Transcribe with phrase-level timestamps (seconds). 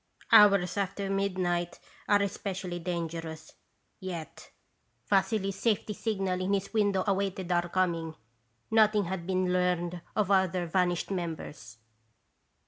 [0.31, 1.77] "Hours after midnight
[2.09, 3.53] are especially danger ous,
[3.99, 4.49] yet
[5.07, 8.15] Vassily's safety signal in his window awaited our coming.
[8.71, 11.77] Nothing had been learned of other vanished members.